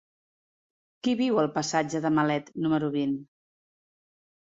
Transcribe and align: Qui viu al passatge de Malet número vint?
Qui 1.07 1.11
viu 1.19 1.41
al 1.41 1.49
passatge 1.57 2.01
de 2.05 2.11
Malet 2.15 2.49
número 2.65 2.89
vint? 2.97 3.13